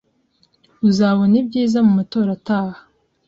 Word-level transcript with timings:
Uzabona 0.89 1.33
ibyiza 1.41 1.77
mu 1.85 1.91
matora 1.97 2.29
ataha. 2.37 2.79